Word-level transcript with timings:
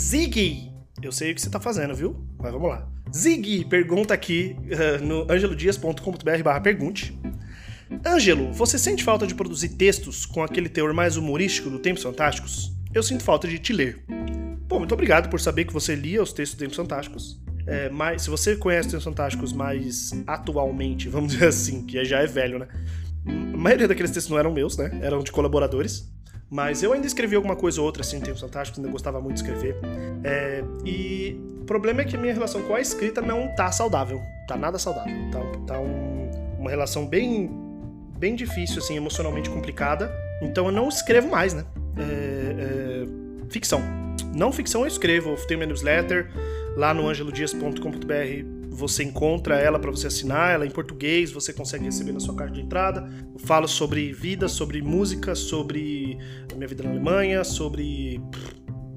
Ziggy, 0.00 0.72
eu 1.02 1.12
sei 1.12 1.30
o 1.30 1.34
que 1.34 1.42
você 1.42 1.50
tá 1.50 1.60
fazendo, 1.60 1.94
viu? 1.94 2.16
Mas 2.38 2.50
vamos 2.50 2.70
lá. 2.70 2.88
Ziggy 3.14 3.66
pergunta 3.66 4.14
aqui 4.14 4.56
uh, 4.58 5.04
no 5.04 5.30
angelodias.com.br 5.30 6.60
pergunte. 6.62 7.16
Ângelo, 8.06 8.50
você 8.50 8.78
sente 8.78 9.04
falta 9.04 9.26
de 9.26 9.34
produzir 9.34 9.70
textos 9.70 10.24
com 10.24 10.42
aquele 10.42 10.70
teor 10.70 10.94
mais 10.94 11.18
humorístico 11.18 11.68
do 11.68 11.78
Tempos 11.78 12.02
Fantásticos? 12.02 12.72
Eu 12.94 13.02
sinto 13.02 13.22
falta 13.22 13.46
de 13.46 13.58
te 13.58 13.74
ler. 13.74 14.02
Bom, 14.66 14.78
muito 14.78 14.94
obrigado 14.94 15.28
por 15.28 15.38
saber 15.38 15.66
que 15.66 15.72
você 15.72 15.94
lia 15.94 16.22
os 16.22 16.32
textos 16.32 16.56
do 16.56 16.60
Tempos 16.60 16.76
Fantásticos. 16.76 17.38
É, 17.66 17.90
mas, 17.90 18.22
se 18.22 18.30
você 18.30 18.56
conhece 18.56 18.86
os 18.86 18.92
Tempos 18.92 19.04
Fantásticos 19.04 19.52
mais 19.52 20.12
atualmente, 20.26 21.10
vamos 21.10 21.34
dizer 21.34 21.48
assim, 21.48 21.84
que 21.84 22.02
já 22.06 22.20
é 22.20 22.26
velho, 22.26 22.58
né? 22.58 22.68
A 23.26 23.56
maioria 23.56 23.86
daqueles 23.86 24.10
textos 24.10 24.30
não 24.30 24.38
eram 24.38 24.50
meus, 24.50 24.78
né? 24.78 24.98
Eram 25.02 25.22
de 25.22 25.30
colaboradores. 25.30 26.10
Mas 26.50 26.82
eu 26.82 26.92
ainda 26.92 27.06
escrevi 27.06 27.36
alguma 27.36 27.54
coisa 27.54 27.80
ou 27.80 27.86
outra 27.86 28.02
assim 28.02 28.16
em 28.16 28.20
Tempos 28.20 28.40
Fantásticos, 28.40 28.78
ainda 28.80 28.90
gostava 28.90 29.20
muito 29.20 29.36
de 29.36 29.42
escrever. 29.42 29.76
É, 30.24 30.64
e 30.84 31.40
o 31.60 31.64
problema 31.64 32.02
é 32.02 32.04
que 32.04 32.16
a 32.16 32.18
minha 32.18 32.34
relação 32.34 32.62
com 32.62 32.74
a 32.74 32.80
escrita 32.80 33.22
não 33.22 33.54
tá 33.54 33.70
saudável. 33.70 34.20
Tá 34.48 34.56
nada 34.56 34.76
saudável. 34.76 35.14
Tá, 35.30 35.38
tá 35.74 35.80
um, 35.80 36.56
uma 36.58 36.68
relação 36.68 37.06
bem, 37.06 37.48
bem 38.18 38.34
difícil, 38.34 38.78
assim, 38.78 38.96
emocionalmente 38.96 39.48
complicada. 39.48 40.12
Então 40.42 40.66
eu 40.66 40.72
não 40.72 40.88
escrevo 40.88 41.28
mais, 41.28 41.54
né? 41.54 41.64
É, 41.96 43.04
é, 43.04 43.48
ficção. 43.48 43.80
Não 44.34 44.50
ficção 44.50 44.80
eu 44.82 44.88
escrevo, 44.88 45.30
eu 45.30 45.36
tenho 45.46 45.58
minha 45.58 45.68
newsletter 45.68 46.30
lá 46.76 46.92
no 46.92 47.08
angelodias.com.br 47.08 48.59
você 48.80 49.04
encontra 49.04 49.60
ela 49.60 49.78
para 49.78 49.90
você 49.90 50.06
assinar, 50.06 50.54
ela 50.54 50.64
é 50.64 50.66
em 50.66 50.70
português, 50.70 51.30
você 51.30 51.52
consegue 51.52 51.84
receber 51.84 52.12
na 52.12 52.20
sua 52.20 52.34
carta 52.34 52.54
de 52.54 52.62
entrada. 52.62 53.06
Eu 53.32 53.38
falo 53.38 53.68
sobre 53.68 54.10
vida, 54.12 54.48
sobre 54.48 54.80
música, 54.80 55.34
sobre 55.34 56.18
a 56.50 56.54
minha 56.56 56.66
vida 56.66 56.82
na 56.82 56.90
Alemanha, 56.90 57.44
sobre 57.44 58.20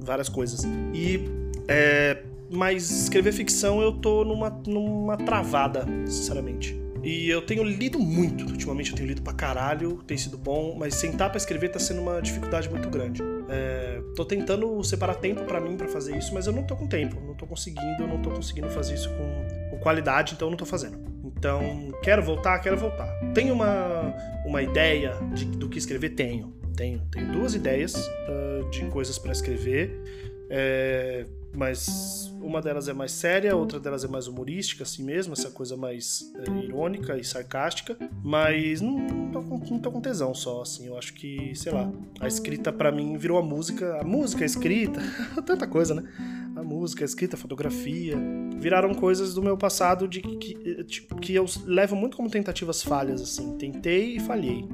várias 0.00 0.28
coisas. 0.28 0.62
E 0.94 1.24
é, 1.66 2.22
mas 2.50 2.88
escrever 2.88 3.32
ficção 3.32 3.82
eu 3.82 3.92
tô 3.92 4.24
numa, 4.24 4.48
numa 4.66 5.16
travada, 5.16 5.84
sinceramente. 6.06 6.80
E 7.02 7.28
eu 7.28 7.42
tenho 7.42 7.64
lido 7.64 7.98
muito, 7.98 8.44
ultimamente 8.44 8.90
eu 8.90 8.96
tenho 8.96 9.08
lido 9.08 9.22
pra 9.22 9.34
caralho, 9.34 10.02
tem 10.06 10.16
sido 10.16 10.38
bom, 10.38 10.76
mas 10.78 10.94
sentar 10.94 11.28
para 11.28 11.36
escrever 11.36 11.68
tá 11.68 11.78
sendo 11.78 12.00
uma 12.00 12.22
dificuldade 12.22 12.70
muito 12.70 12.88
grande. 12.88 13.20
É, 13.48 14.00
tô 14.16 14.24
tentando 14.24 14.82
separar 14.82 15.14
tempo 15.14 15.44
para 15.44 15.60
mim 15.60 15.76
para 15.76 15.88
fazer 15.88 16.16
isso, 16.16 16.32
mas 16.32 16.46
eu 16.46 16.52
não 16.52 16.62
tô 16.62 16.76
com 16.76 16.86
tempo, 16.86 17.20
não 17.20 17.34
tô 17.34 17.46
conseguindo, 17.46 18.06
não 18.06 18.20
tô 18.22 18.30
conseguindo 18.30 18.68
fazer 18.70 18.94
isso 18.94 19.10
com, 19.10 19.70
com 19.70 19.78
qualidade, 19.78 20.34
então 20.34 20.48
eu 20.48 20.50
não 20.50 20.56
tô 20.56 20.64
fazendo. 20.66 20.98
Então, 21.24 21.92
quero 22.02 22.22
voltar, 22.22 22.58
quero 22.60 22.76
voltar. 22.76 23.06
Tenho 23.34 23.52
uma, 23.52 24.14
uma 24.46 24.62
ideia 24.62 25.14
de, 25.34 25.44
do 25.44 25.68
que 25.68 25.78
escrever? 25.78 26.10
Tenho. 26.10 26.54
Tenho. 26.76 27.00
Tenho 27.10 27.32
duas 27.32 27.54
ideias 27.54 27.94
uh, 27.96 28.68
de 28.70 28.84
coisas 28.86 29.18
para 29.18 29.32
escrever. 29.32 29.90
É, 30.50 31.26
mas 31.54 32.32
uma 32.40 32.60
delas 32.60 32.88
é 32.88 32.92
mais 32.92 33.12
séria, 33.12 33.56
outra 33.56 33.80
delas 33.80 34.04
é 34.04 34.08
mais 34.08 34.26
humorística, 34.26 34.82
assim 34.82 35.02
mesmo, 35.02 35.32
essa 35.32 35.50
coisa 35.50 35.76
mais 35.76 36.30
é, 36.36 36.64
irônica 36.64 37.16
e 37.16 37.24
sarcástica. 37.24 37.96
Mas 38.22 38.80
não, 38.80 38.98
não, 38.98 39.30
tô 39.30 39.42
com, 39.42 39.58
não 39.58 39.78
tô 39.78 39.92
com 39.92 40.00
tesão 40.00 40.34
só, 40.34 40.62
assim. 40.62 40.86
Eu 40.86 40.98
acho 40.98 41.14
que, 41.14 41.54
sei 41.54 41.72
lá, 41.72 41.90
a 42.20 42.26
escrita 42.26 42.72
para 42.72 42.92
mim 42.92 43.16
virou 43.16 43.38
a 43.38 43.42
música. 43.42 44.00
A 44.00 44.04
música, 44.04 44.44
a 44.44 44.46
escrita, 44.46 45.00
tanta 45.46 45.66
coisa, 45.66 45.94
né? 45.94 46.04
A 46.56 46.62
música, 46.62 47.04
a 47.04 47.06
escrita, 47.06 47.36
a 47.36 47.38
fotografia, 47.38 48.16
viraram 48.58 48.94
coisas 48.94 49.34
do 49.34 49.42
meu 49.42 49.56
passado 49.56 50.06
de 50.06 50.20
que, 50.20 50.84
tipo, 50.84 51.16
que 51.16 51.34
eu 51.34 51.44
levo 51.64 51.96
muito 51.96 52.16
como 52.16 52.30
tentativas 52.30 52.82
falhas, 52.82 53.20
assim. 53.20 53.56
Tentei 53.56 54.16
e 54.16 54.20
falhei, 54.20 54.64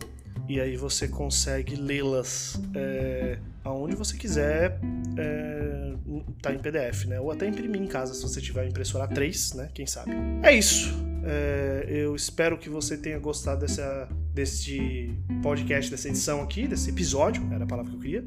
E 0.50 0.60
aí 0.60 0.76
você 0.76 1.08
consegue 1.08 1.76
lê-las 1.76 2.60
é, 2.74 3.38
aonde 3.64 3.96
você 3.96 4.18
quiser, 4.18 4.80
é, 5.16 5.94
tá 6.42 6.52
em 6.52 6.58
PDF, 6.58 7.06
né? 7.06 7.20
Ou 7.20 7.30
até 7.30 7.48
imprimir 7.48 7.80
em 7.80 7.86
casa 7.86 8.16
se 8.16 8.24
você 8.24 8.42
tiver 8.42 8.68
impressora 8.68 9.08
3, 9.08 9.54
né? 9.54 9.70
Quem 9.76 9.86
sabe. 9.86 10.12
É 10.42 10.52
isso. 10.52 10.92
É, 11.24 11.86
eu 11.88 12.16
espero 12.16 12.58
que 12.58 12.68
você 12.68 12.98
tenha 12.98 13.20
gostado 13.20 13.62
dessa, 13.62 14.10
desse 14.34 15.16
podcast, 15.44 15.92
dessa 15.92 16.10
edição 16.10 16.42
aqui, 16.42 16.68
desse 16.68 16.90
episódio, 16.90 17.48
era 17.54 17.64
a 17.64 17.68
palavra 17.68 17.92
que 17.92 17.98
eu 17.98 18.02
queria. 18.02 18.26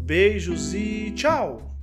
Beijos 0.00 0.74
e 0.74 1.10
tchau! 1.16 1.74